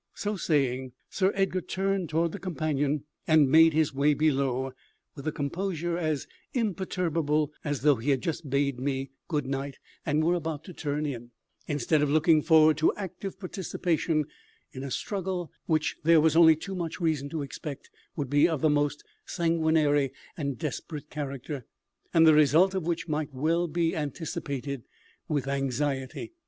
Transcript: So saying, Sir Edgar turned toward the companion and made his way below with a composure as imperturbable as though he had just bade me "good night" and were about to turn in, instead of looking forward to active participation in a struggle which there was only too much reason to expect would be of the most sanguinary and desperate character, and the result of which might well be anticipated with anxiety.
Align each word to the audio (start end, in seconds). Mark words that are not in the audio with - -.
So 0.15 0.35
saying, 0.35 0.93
Sir 1.11 1.31
Edgar 1.35 1.61
turned 1.61 2.09
toward 2.09 2.31
the 2.31 2.39
companion 2.39 3.03
and 3.27 3.51
made 3.51 3.73
his 3.73 3.93
way 3.93 4.15
below 4.15 4.73
with 5.13 5.27
a 5.27 5.31
composure 5.31 5.95
as 5.95 6.25
imperturbable 6.55 7.53
as 7.63 7.81
though 7.83 7.97
he 7.97 8.09
had 8.09 8.21
just 8.23 8.49
bade 8.49 8.79
me 8.79 9.11
"good 9.27 9.45
night" 9.45 9.77
and 10.03 10.23
were 10.23 10.33
about 10.33 10.63
to 10.63 10.73
turn 10.73 11.05
in, 11.05 11.29
instead 11.67 12.01
of 12.01 12.09
looking 12.09 12.41
forward 12.41 12.77
to 12.77 12.91
active 12.95 13.39
participation 13.39 14.25
in 14.71 14.81
a 14.83 14.89
struggle 14.89 15.51
which 15.67 15.95
there 16.03 16.19
was 16.19 16.35
only 16.35 16.55
too 16.55 16.73
much 16.73 16.99
reason 16.99 17.29
to 17.29 17.43
expect 17.43 17.91
would 18.15 18.27
be 18.27 18.49
of 18.49 18.61
the 18.61 18.71
most 18.71 19.03
sanguinary 19.27 20.11
and 20.35 20.57
desperate 20.57 21.11
character, 21.11 21.63
and 22.11 22.25
the 22.25 22.33
result 22.33 22.73
of 22.73 22.87
which 22.87 23.07
might 23.07 23.31
well 23.35 23.67
be 23.67 23.95
anticipated 23.95 24.81
with 25.27 25.47
anxiety. 25.47 26.33